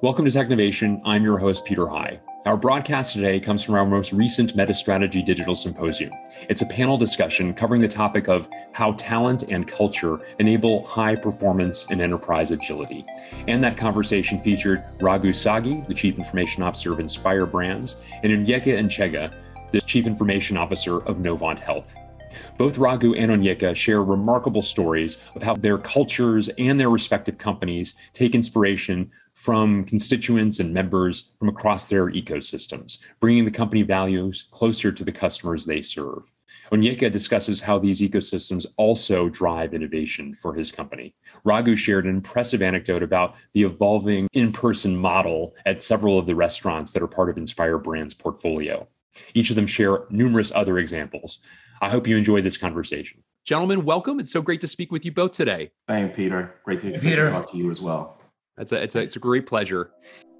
[0.00, 1.00] Welcome to Technovation.
[1.04, 2.20] I'm your host, Peter High.
[2.44, 6.10] Our broadcast today comes from our most recent Metis Strategy Digital Symposium.
[6.50, 11.86] It's a panel discussion covering the topic of how talent and culture enable high performance
[11.90, 13.06] and enterprise agility.
[13.48, 18.78] And that conversation featured Raghu Sagi, the Chief Information Officer of Inspire Brands, and Onyeka
[18.78, 19.32] Nchege,
[19.70, 21.96] the Chief Information Officer of Novant Health.
[22.58, 27.94] Both Raghu and Onyeka share remarkable stories of how their cultures and their respective companies
[28.12, 34.92] take inspiration from constituents and members from across their ecosystems, bringing the company values closer
[34.92, 36.30] to the customers they serve.
[36.72, 41.14] Onyeka discusses how these ecosystems also drive innovation for his company.
[41.44, 46.34] Raghu shared an impressive anecdote about the evolving in person model at several of the
[46.34, 48.86] restaurants that are part of Inspire Brand's portfolio.
[49.34, 51.38] Each of them share numerous other examples.
[51.84, 53.22] I hope you enjoy this conversation.
[53.44, 54.18] Gentlemen, welcome.
[54.18, 55.70] It's so great to speak with you both today.
[55.86, 56.54] Thank you, Peter.
[56.64, 57.26] Great to, Peter.
[57.26, 58.22] to talk to you as well.
[58.56, 59.90] It's a, it's, a, it's a great pleasure.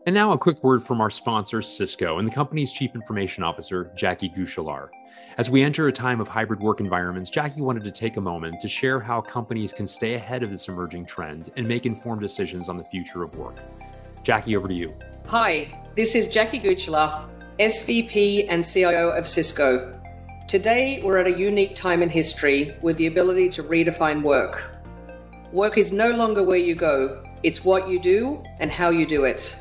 [0.06, 3.92] And now a quick word from our sponsor, Cisco, and the company's Chief Information Officer,
[3.94, 4.88] Jackie Guichelaar.
[5.36, 8.58] As we enter a time of hybrid work environments, Jackie wanted to take a moment
[8.62, 12.70] to share how companies can stay ahead of this emerging trend and make informed decisions
[12.70, 13.56] on the future of work.
[14.22, 14.94] Jackie, over to you.
[15.26, 20.00] Hi, this is Jackie Guichelaar, SVP and CIO of Cisco.
[20.46, 24.76] Today, we're at a unique time in history with the ability to redefine work.
[25.52, 29.24] Work is no longer where you go, it's what you do and how you do
[29.24, 29.58] it.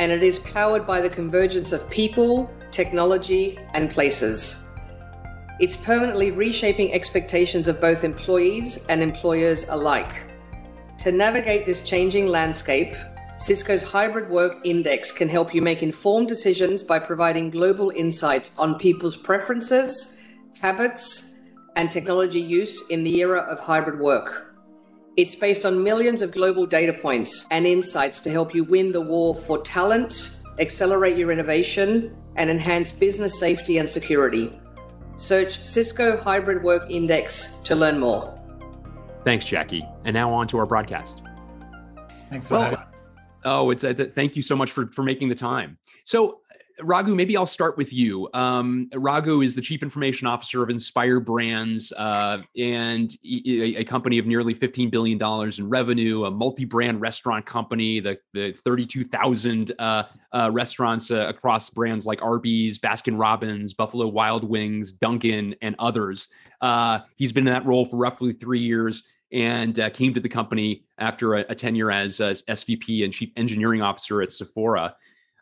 [0.00, 4.68] And it is powered by the convergence of people, technology, and places.
[5.60, 10.26] It's permanently reshaping expectations of both employees and employers alike.
[10.98, 12.94] To navigate this changing landscape,
[13.38, 18.78] Cisco's Hybrid Work Index can help you make informed decisions by providing global insights on
[18.78, 20.16] people's preferences
[20.60, 21.38] habits,
[21.76, 24.56] and technology use in the era of hybrid work.
[25.16, 29.00] It's based on millions of global data points and insights to help you win the
[29.00, 34.58] war for talent, accelerate your innovation, and enhance business safety and security.
[35.16, 38.34] Search Cisco Hybrid Work Index to learn more.
[39.24, 39.84] Thanks, Jackie.
[40.04, 41.22] And now on to our broadcast.
[42.30, 43.10] Thanks for well, having us.
[43.44, 45.78] Oh, it's a, th- thank you so much for for making the time.
[46.04, 46.40] So
[46.80, 48.28] Raghu, maybe I'll start with you.
[48.34, 54.18] Um, Raghu is the chief information officer of Inspire Brands uh, and a, a, company
[54.18, 55.20] of nearly $15 billion
[55.58, 61.70] in revenue, a multi brand restaurant company, the, the 32,000 uh, uh, restaurants uh, across
[61.70, 66.28] brands like Arby's, Baskin Robbins, Buffalo Wild Wings, Dunkin', and others.
[66.60, 69.02] Uh, he's been in that role for roughly three years
[69.32, 73.30] and uh, came to the company after a, a tenure as, as SVP and chief
[73.36, 74.94] engineering officer at Sephora.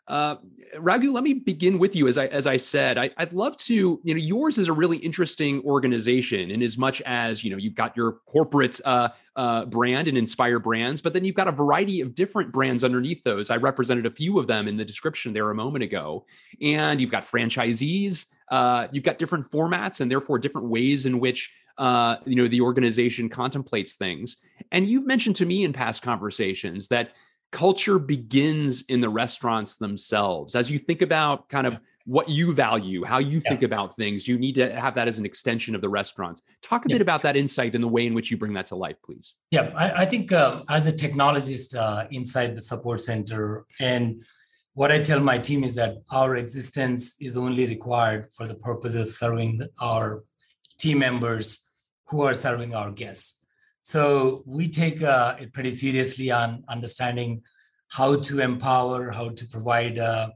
[0.07, 0.35] Uh,
[0.79, 2.07] Raghu, let me begin with you.
[2.07, 3.99] As I as I said, I, would love to.
[4.03, 7.75] You know, yours is a really interesting organization, in as much as you know, you've
[7.75, 12.01] got your corporate uh, uh, brand and Inspire Brands, but then you've got a variety
[12.01, 13.49] of different brands underneath those.
[13.49, 16.25] I represented a few of them in the description there a moment ago,
[16.61, 18.25] and you've got franchisees.
[18.49, 22.61] Uh, you've got different formats, and therefore different ways in which uh, you know the
[22.61, 24.37] organization contemplates things.
[24.71, 27.11] And you've mentioned to me in past conversations that
[27.51, 30.55] culture begins in the restaurants themselves.
[30.55, 33.65] As you think about kind of what you value, how you think yeah.
[33.65, 36.41] about things, you need to have that as an extension of the restaurants.
[36.61, 36.95] Talk a yeah.
[36.95, 39.33] bit about that insight and the way in which you bring that to life, please.
[39.51, 44.23] Yeah, I, I think uh, as a technologist uh, inside the support center, and
[44.73, 48.95] what I tell my team is that our existence is only required for the purpose
[48.95, 50.23] of serving our
[50.77, 51.71] team members
[52.05, 53.36] who are serving our guests.
[53.87, 57.43] So we take uh, it pretty seriously on understanding
[57.87, 60.27] how to empower, how to provide uh,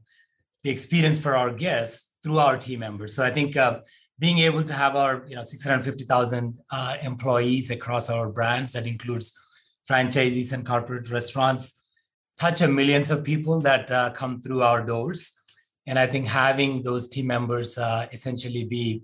[0.64, 3.14] the experience for our guests through our team members.
[3.14, 3.82] So I think uh,
[4.18, 9.34] being able to have our you know 650,000 uh, employees across our brands that includes
[9.90, 11.78] franchisees and corporate restaurants
[12.40, 15.34] touch a millions of people that uh, come through our doors.
[15.88, 19.04] And I think having those team members uh, essentially be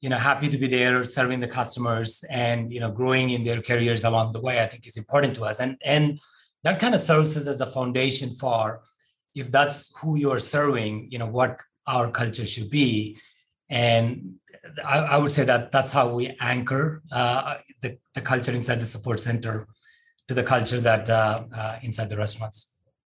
[0.00, 3.60] you know happy to be there serving the customers and you know growing in their
[3.60, 5.60] careers along the way i think is important to us.
[5.60, 6.20] And and
[6.64, 8.82] that kind of serves as a foundation for
[9.34, 13.16] if that's who you're serving you know what our culture should be.
[13.70, 14.34] And
[14.84, 18.86] i, I would say that that's how we anchor uh, the, the culture inside the
[18.86, 19.66] support center
[20.28, 22.74] to the culture that uh, uh, inside the restaurants.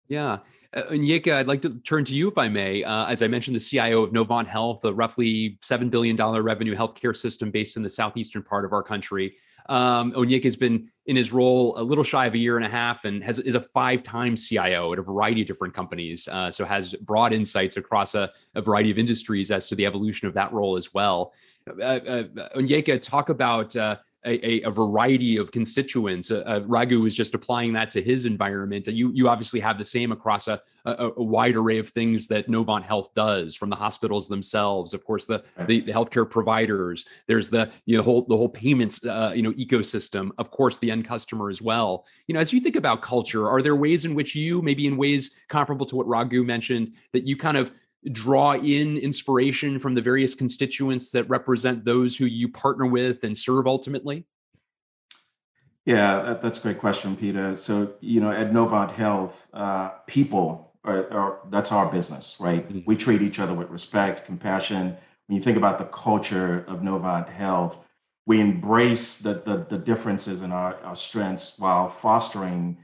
[0.07, 0.39] Yeah
[0.75, 2.83] uh, Onyeka, I'd like to turn to you, if I may.
[2.83, 7.15] Uh, as I mentioned, the CIO of Novant Health, a roughly $7 billion revenue healthcare
[7.15, 9.35] system based in the southeastern part of our country.
[9.67, 12.69] Um, Onyeka has been in his role a little shy of a year and a
[12.69, 16.27] half and has is a five-time CIO at a variety of different companies.
[16.27, 20.27] Uh, so has broad insights across a, a, variety of industries as to the evolution
[20.27, 21.33] of that role as well.
[21.67, 22.23] Uh, uh,
[22.55, 26.29] Onyeka, talk about uh, a, a, variety of constituents.
[26.29, 28.87] Uh, uh, Raghu was just applying that to his environment.
[28.87, 32.47] You you obviously have the same across a, a, a, wide array of things that
[32.47, 37.05] Novant Health does, from the hospitals themselves, of course, the the, the healthcare providers.
[37.27, 40.31] There's the you know whole the whole payments uh, you know ecosystem.
[40.37, 42.05] Of course, the end customer as well.
[42.27, 44.97] You know, as you think about culture, are there ways in which you, maybe in
[44.97, 47.71] ways comparable to what Raghu mentioned, that you kind of
[48.11, 53.37] draw in inspiration from the various constituents that represent those who you partner with and
[53.37, 54.25] serve ultimately?
[55.85, 57.55] Yeah, that's a great question, Peter.
[57.55, 62.67] So, you know, at Novant Health, uh, people are, are, that's our business, right?
[62.67, 62.79] Mm-hmm.
[62.85, 64.95] We treat each other with respect, compassion.
[65.27, 67.77] When you think about the culture of Novant Health,
[68.25, 72.77] we embrace the, the, the differences in our, our strengths while fostering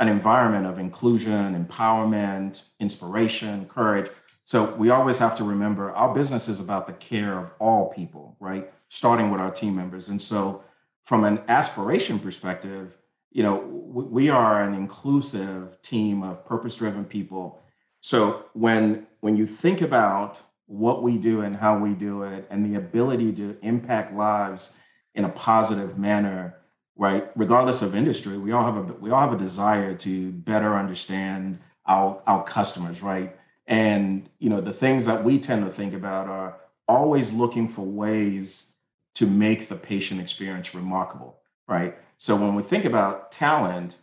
[0.00, 4.10] an environment of inclusion, empowerment, inspiration, courage.
[4.50, 8.36] So we always have to remember our business is about the care of all people,
[8.40, 8.68] right?
[8.88, 10.08] Starting with our team members.
[10.08, 10.64] And so
[11.04, 12.96] from an aspiration perspective,
[13.30, 17.62] you know, we are an inclusive team of purpose-driven people.
[18.00, 22.66] So when when you think about what we do and how we do it and
[22.66, 24.76] the ability to impact lives
[25.14, 26.56] in a positive manner,
[26.96, 27.30] right?
[27.36, 31.60] Regardless of industry, we all have a we all have a desire to better understand
[31.86, 33.36] our our customers, right?
[33.70, 36.56] And you know, the things that we tend to think about are
[36.88, 38.74] always looking for ways
[39.14, 41.38] to make the patient experience remarkable,
[41.68, 41.96] right?
[42.18, 43.96] So when we think about talent,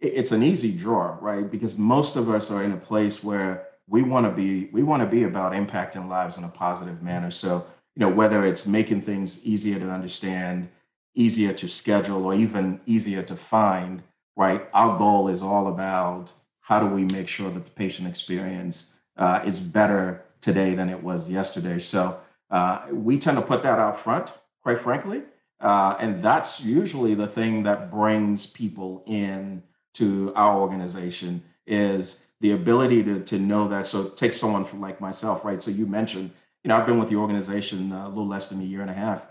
[0.00, 1.48] it's an easy draw, right?
[1.50, 5.02] Because most of us are in a place where we want to be we want
[5.02, 7.30] to be about impacting lives in a positive manner.
[7.30, 10.68] So, you know, whether it's making things easier to understand,
[11.14, 14.02] easier to schedule, or even easier to find,
[14.34, 14.66] right?
[14.72, 16.32] Our goal is all about
[16.64, 21.02] how do we make sure that the patient experience uh, is better today than it
[21.02, 21.78] was yesterday.
[21.78, 22.18] So
[22.50, 24.32] uh, we tend to put that out front,
[24.62, 25.22] quite frankly.
[25.60, 29.62] Uh, and that's usually the thing that brings people in
[29.92, 33.86] to our organization is the ability to, to know that.
[33.86, 35.62] So take someone from like myself, right?
[35.62, 36.30] So you mentioned,
[36.62, 38.94] you know, I've been with the organization a little less than a year and a
[38.94, 39.26] half.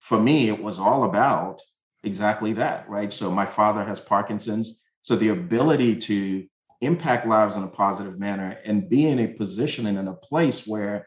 [0.00, 1.60] For me, it was all about
[2.02, 3.12] exactly that, right?
[3.12, 4.84] So my father has Parkinson's.
[5.02, 6.46] So the ability to
[6.80, 10.66] impact lives in a positive manner and be in a position and in a place
[10.66, 11.06] where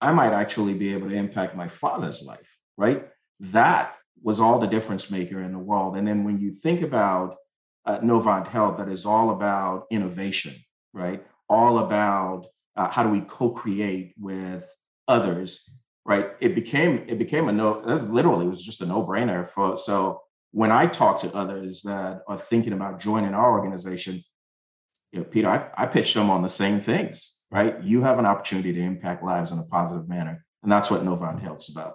[0.00, 3.08] I might actually be able to impact my father's life, right?
[3.40, 5.96] That was all the difference maker in the world.
[5.96, 7.36] And then when you think about
[7.86, 10.54] uh, Novant Health, that is all about innovation,
[10.92, 11.24] right?
[11.48, 14.64] All about uh, how do we co-create with
[15.08, 15.70] others,
[16.04, 16.30] right?
[16.40, 17.82] It became it became a no.
[17.86, 19.76] That's literally it was just a no-brainer for.
[19.78, 20.22] So
[20.52, 24.22] when I talk to others that are thinking about joining our organization,
[25.16, 27.82] you know, Peter, I, I pitched them on the same things, right?
[27.82, 30.44] You have an opportunity to impact lives in a positive manner.
[30.62, 31.94] And that's what Novant Health's about.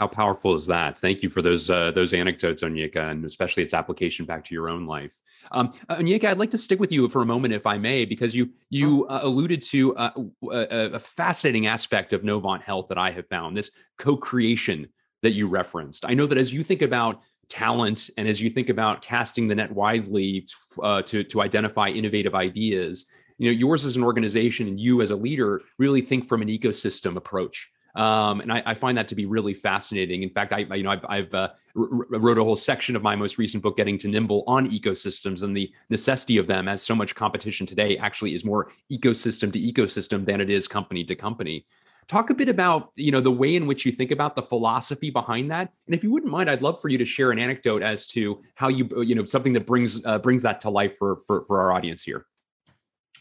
[0.00, 0.98] How powerful is that?
[0.98, 4.68] Thank you for those uh, those anecdotes, Onyeka, and especially its application back to your
[4.68, 5.12] own life.
[5.50, 8.04] Um, uh, Onyeka, I'd like to stick with you for a moment, if I may,
[8.04, 10.10] because you you uh, alluded to uh,
[10.52, 14.88] a, a, fascinating aspect of Novant Health that I have found this co-creation
[15.22, 16.04] that you referenced.
[16.06, 19.54] I know that as you think about talent and as you think about casting the
[19.54, 20.46] net widely
[20.82, 23.06] uh, to to identify innovative ideas
[23.38, 26.48] you know yours as an organization and you as a leader really think from an
[26.48, 30.22] ecosystem approach um, and I, I, find that to be really fascinating.
[30.22, 33.16] In fact, I, I you know I've, I've uh, wrote a whole section of my
[33.16, 36.68] most recent book, Getting to Nimble, on ecosystems and the necessity of them.
[36.68, 41.02] As so much competition today actually is more ecosystem to ecosystem than it is company
[41.04, 41.66] to company.
[42.08, 45.10] Talk a bit about you know the way in which you think about the philosophy
[45.10, 47.82] behind that, and if you wouldn't mind, I'd love for you to share an anecdote
[47.82, 51.18] as to how you you know something that brings uh, brings that to life for,
[51.26, 52.24] for for our audience here.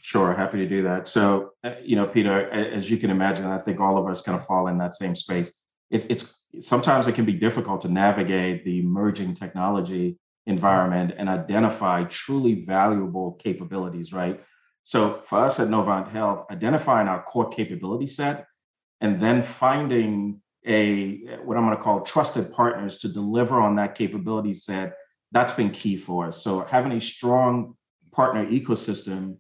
[0.01, 1.06] Sure, happy to do that.
[1.06, 4.39] So, uh, you know, Peter, as you can imagine, I think all of us kind
[4.39, 5.51] of fall in that same space.
[5.91, 12.06] It, it's sometimes it can be difficult to navigate the emerging technology environment and identify
[12.06, 14.41] truly valuable capabilities, right?
[14.86, 18.47] So, for us at Novant Health, identifying our core capability set
[19.01, 23.96] and then finding a what I'm going to call trusted partners to deliver on that
[23.96, 24.96] capability set,
[25.32, 26.44] that's been key for us.
[26.44, 27.75] So having a strong
[28.12, 29.38] partner ecosystem,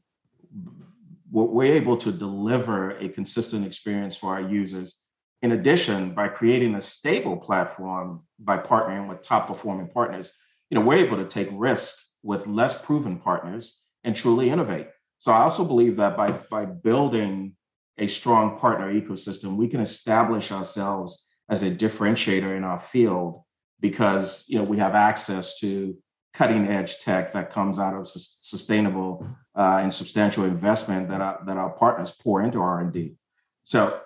[1.31, 4.97] we're able to deliver a consistent experience for our users.
[5.41, 10.31] In addition, by creating a stable platform by partnering with top performing partners,
[10.69, 14.87] you know, we're able to take risk with less proven partners and truly innovate.
[15.19, 17.55] So I also believe that by by building
[17.97, 23.41] a strong partner ecosystem, we can establish ourselves as a differentiator in our field
[23.79, 25.95] because you know we have access to
[26.33, 31.41] cutting edge tech that comes out of su- sustainable uh, and substantial investment that our,
[31.45, 33.15] that our partners pour into R&D.
[33.63, 34.01] So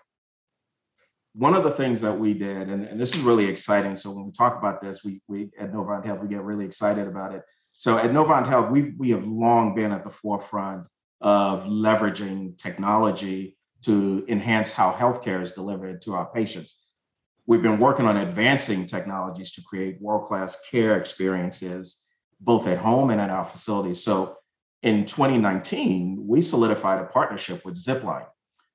[1.34, 3.96] one of the things that we did, and, and this is really exciting.
[3.96, 7.08] So when we talk about this, we, we at Novant Health, we get really excited
[7.08, 7.44] about it.
[7.74, 10.86] So at Novant Health, we we have long been at the forefront
[11.20, 16.78] of leveraging technology to enhance how healthcare is delivered to our patients.
[17.48, 22.04] We've been working on advancing technologies to create world-class care experiences,
[22.40, 24.04] both at home and at our facilities.
[24.04, 24.38] So
[24.84, 28.28] in 2019, we solidified a partnership with Zipline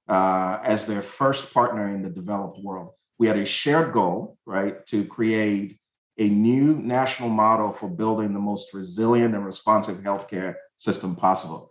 [0.08, 2.92] uh, as their first partner in the developed world.
[3.18, 5.78] We had a shared goal, right, to create
[6.18, 11.70] a new national model for building the most resilient and responsive healthcare system possible.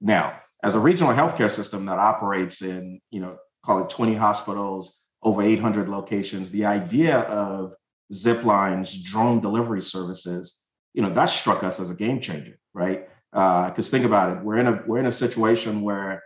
[0.00, 4.98] Now, as a regional healthcare system that operates in, you know, call it 20 hospitals,
[5.22, 7.74] over 800 locations, the idea of
[8.12, 10.62] Zipline's drone delivery services,
[10.94, 13.08] you know, that struck us as a game changer, right?
[13.30, 16.22] Because uh, think about it, we're in a we're in a situation where,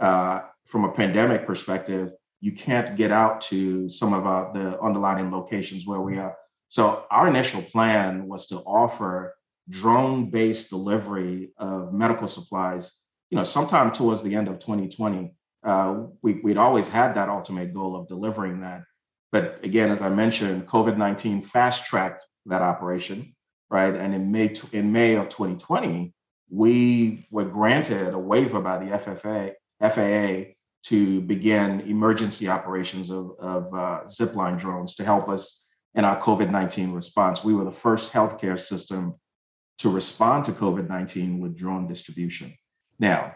[0.00, 5.30] uh, from a pandemic perspective, you can't get out to some of our, the underlying
[5.30, 6.34] locations where we are.
[6.68, 9.34] So our initial plan was to offer
[9.68, 12.92] drone-based delivery of medical supplies.
[13.34, 17.74] You know, sometime towards the end of 2020, uh, we, would always had that ultimate
[17.74, 18.84] goal of delivering that.
[19.32, 23.34] But again, as I mentioned, COVID 19 fast tracked that operation,
[23.70, 23.92] right?
[23.92, 26.14] And in May, in May of 2020,
[26.48, 30.52] we were granted a waiver by the FFA, FAA
[30.84, 36.52] to begin emergency operations of, of uh, zipline drones to help us in our COVID
[36.52, 37.42] 19 response.
[37.42, 39.16] We were the first healthcare system
[39.78, 42.54] to respond to COVID 19 with drone distribution.
[42.98, 43.34] Now,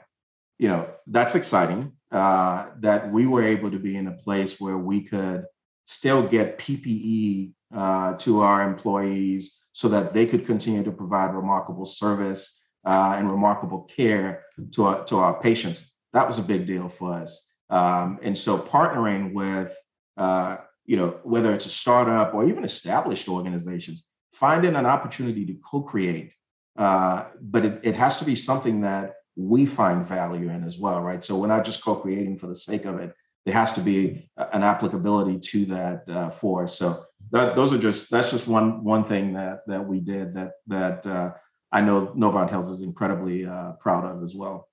[0.59, 4.79] you know, that's exciting uh, that we were able to be in a place where
[4.79, 5.45] we could
[5.87, 11.85] still get PPE uh, to our employees so that they could continue to provide remarkable
[11.85, 15.91] service uh, and remarkable care to our, to our patients.
[16.13, 17.53] That was a big deal for us.
[17.71, 19.77] Um, and so partnering with,
[20.17, 25.55] uh, you know, whether it's a startup or even established organizations, finding an opportunity to
[25.55, 26.33] co-create,
[26.79, 31.01] uh, but it, it has to be something that we find value in as well,
[31.01, 31.23] right?
[31.23, 33.15] So we're not just co-creating for the sake of it.
[33.47, 36.67] There has to be an applicability to that uh, for.
[36.67, 40.53] So that, those are just that's just one one thing that that we did that
[40.67, 41.33] that uh,
[41.71, 44.68] I know Novant Health is incredibly uh, proud of as well.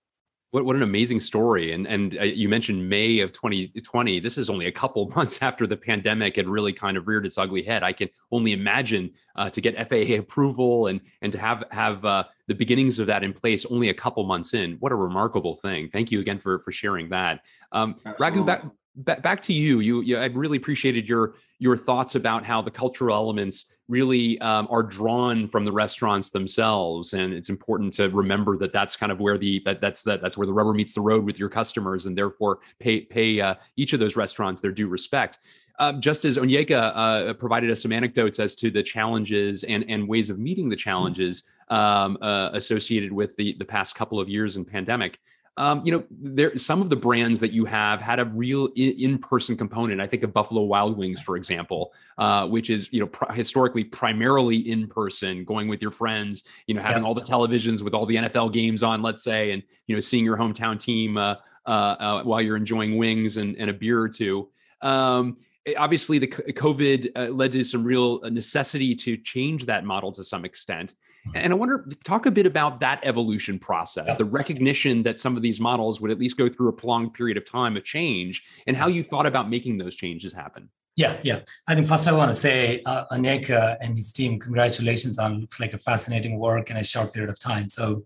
[0.55, 1.73] What, what an amazing story.
[1.73, 4.21] And, and uh, you mentioned May of 2020.
[4.21, 7.37] This is only a couple months after the pandemic had really kind of reared its
[7.37, 7.83] ugly head.
[7.83, 12.23] I can only imagine uh, to get FAA approval and, and to have, have uh,
[12.47, 14.77] the beginnings of that in place only a couple months in.
[14.79, 15.89] What a remarkable thing.
[15.89, 17.41] Thank you again for, for sharing that.
[17.73, 18.63] Um, Raghu, back,
[18.95, 19.81] back to you.
[19.81, 19.99] you.
[20.03, 24.83] You, I really appreciated your your thoughts about how the cultural elements really um, are
[24.83, 29.37] drawn from the restaurants themselves, and it's important to remember that that's kind of where
[29.37, 32.17] the that, that's that that's where the rubber meets the road with your customers, and
[32.17, 35.39] therefore pay pay uh, each of those restaurants their due respect.
[35.77, 40.07] Uh, just as Onyeka uh, provided us some anecdotes as to the challenges and, and
[40.07, 44.55] ways of meeting the challenges um, uh, associated with the, the past couple of years
[44.55, 45.19] in pandemic,
[45.57, 49.55] um, you know, there some of the brands that you have had a real in-person
[49.55, 50.01] component.
[50.01, 53.85] I think of Buffalo Wild Wings, for example, uh, which is you know pr- historically
[53.85, 57.07] primarily in person, going with your friends, you know, having yeah.
[57.07, 60.25] all the televisions with all the NFL games on, let's say, and you know, seeing
[60.25, 61.35] your hometown team uh,
[61.65, 64.49] uh, uh while you're enjoying wings and, and a beer or two.
[64.81, 65.37] Um,
[65.77, 70.23] obviously the covid uh, led to some real uh, necessity to change that model to
[70.23, 70.95] some extent.
[71.33, 74.15] And i wonder talk a bit about that evolution process yeah.
[74.15, 77.37] the recognition that some of these models would at least go through a prolonged period
[77.37, 80.69] of time of change and how you thought about making those changes happen.
[80.95, 81.39] Yeah yeah.
[81.67, 85.73] I think first i want to say uh, and his team congratulations on looks like
[85.73, 87.69] a fascinating work in a short period of time.
[87.69, 88.05] So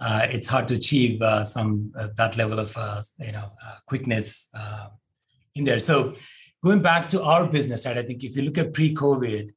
[0.00, 3.76] uh, it's hard to achieve uh, some uh, that level of uh, you know uh,
[3.86, 4.50] quickness
[5.54, 5.78] in there.
[5.78, 6.14] So
[6.62, 9.50] going back to our business side, I think if you look at pre-COVID,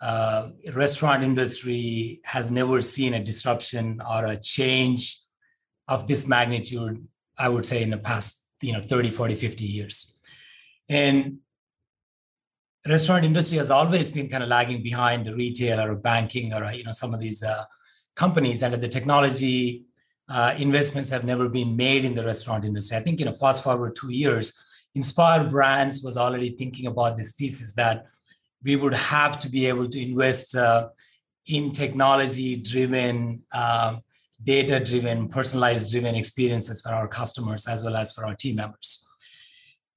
[0.00, 5.18] uh, restaurant industry has never seen a disruption or a change
[5.88, 10.18] of this magnitude, I would say, in the past, you know, 30, 40, 50 years.
[10.88, 11.38] And
[12.88, 16.84] restaurant industry has always been kind of lagging behind the retail or banking or, you
[16.84, 17.64] know, some of these uh,
[18.16, 18.62] companies.
[18.62, 19.84] And the technology
[20.28, 22.96] uh, investments have never been made in the restaurant industry.
[22.96, 24.58] I think, you know, fast forward two years,
[24.94, 28.06] Inspire Brands was already thinking about this thesis that
[28.62, 30.88] we would have to be able to invest uh,
[31.46, 33.96] in technology driven, uh,
[34.42, 39.06] data driven, personalized driven experiences for our customers as well as for our team members.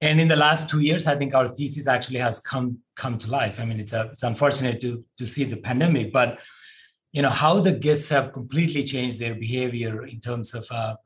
[0.00, 3.30] And in the last two years, I think our thesis actually has come come to
[3.30, 3.58] life.
[3.58, 6.38] I mean, it's a, it's unfortunate to to see the pandemic, but
[7.12, 10.96] you know how the guests have completely changed their behavior in terms of uh,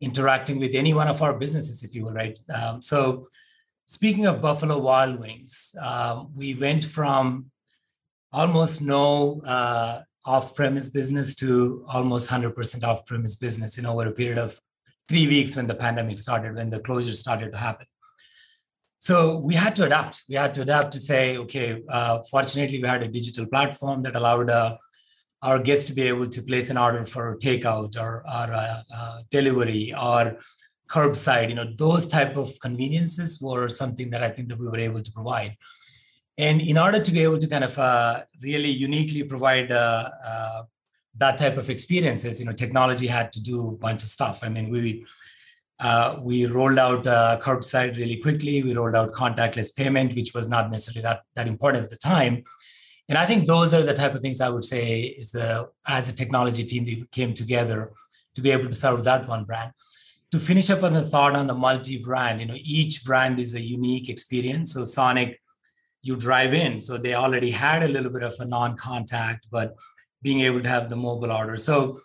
[0.00, 2.38] interacting with any one of our businesses, if you will, right?
[2.52, 3.28] Um, so,
[3.90, 7.46] speaking of Buffalo Wild Wings, um, we went from
[8.32, 14.60] almost no uh, off-premise business to almost 100% off-premise business in over a period of
[15.08, 17.86] three weeks when the pandemic started, when the closures started to happen.
[19.00, 20.22] So we had to adapt.
[20.28, 24.14] We had to adapt to say, okay, uh, fortunately, we had a digital platform that
[24.14, 24.76] allowed uh,
[25.42, 29.18] our guests to be able to place an order for takeout or, or uh, uh
[29.30, 30.38] delivery or
[30.90, 31.48] curbside.
[31.48, 35.02] You know, those type of conveniences were something that I think that we were able
[35.02, 35.56] to provide.
[36.36, 40.10] And in order to be able to kind of uh, really uniquely provide uh,
[41.16, 44.40] that type of experiences, you know, technology had to do a bunch of stuff.
[44.42, 45.04] I mean, we
[45.80, 48.62] uh, we rolled out uh, curbside really quickly.
[48.62, 52.44] We rolled out contactless payment, which was not necessarily that, that important at the time.
[53.08, 56.08] And I think those are the type of things I would say is the as
[56.08, 57.92] a technology team they came together
[58.34, 59.72] to be able to serve that one brand.
[60.32, 63.60] To finish up on the thought on the multi-brand, you know, each brand is a
[63.60, 64.74] unique experience.
[64.74, 65.40] So Sonic,
[66.02, 69.74] you drive in, so they already had a little bit of a non-contact, but
[70.22, 71.56] being able to have the mobile order.
[71.56, 72.00] So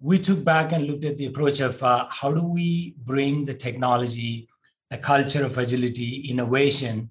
[0.00, 3.54] we took back and looked at the approach of uh, how do we bring the
[3.54, 4.48] technology,
[4.90, 7.08] the culture of agility, innovation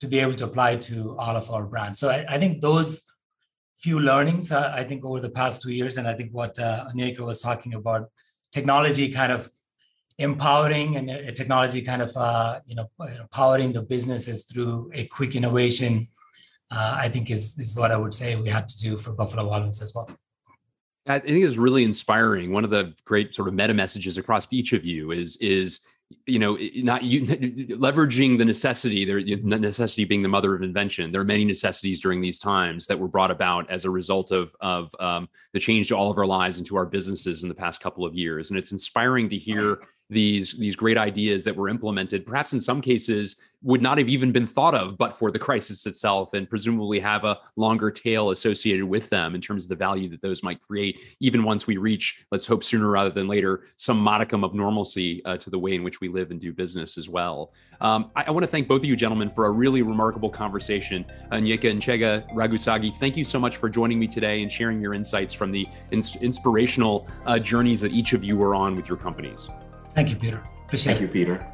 [0.00, 1.98] to be able to apply to all of our brands.
[1.98, 3.02] So I, I think those
[3.76, 6.86] few learnings, uh, I think over the past two years, and I think what uh,
[7.18, 8.10] was talking about,
[8.52, 9.50] technology kind of
[10.18, 12.88] empowering and uh, technology kind of uh, you know
[13.32, 16.08] powering the businesses through a quick innovation,
[16.70, 19.48] uh, I think is is what I would say we had to do for Buffalo
[19.48, 20.08] Wild Wings as well.
[21.06, 22.50] I think it's really inspiring.
[22.50, 25.80] One of the great sort of meta messages across each of you is is
[26.26, 27.22] you know not you
[27.76, 32.20] leveraging the necessity there necessity being the mother of invention there are many necessities during
[32.20, 35.96] these times that were brought about as a result of of um, the change to
[35.96, 38.58] all of our lives and to our businesses in the past couple of years and
[38.58, 39.78] it's inspiring to hear
[40.10, 44.30] these these great ideas that were implemented perhaps in some cases would not have even
[44.30, 48.84] been thought of but for the crisis itself and presumably have a longer tail associated
[48.84, 52.26] with them in terms of the value that those might create even once we reach
[52.30, 55.82] let's hope sooner rather than later some modicum of normalcy uh, to the way in
[55.82, 57.52] which we live and do business as well.
[57.80, 61.04] Um, I, I want to thank both of you gentlemen for a really remarkable conversation.
[61.32, 65.32] Onyeka Nchege Ragusagi thank you so much for joining me today and sharing your insights
[65.32, 69.48] from the ins- inspirational uh, journeys that each of you are on with your companies
[69.94, 70.42] Thank you, Peter.
[70.66, 71.06] Appreciate Thank it.
[71.06, 71.46] you, Peter.